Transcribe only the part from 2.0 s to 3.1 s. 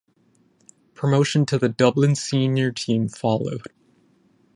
senior team